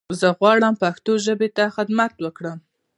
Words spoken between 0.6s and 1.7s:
پښتو ژبې ته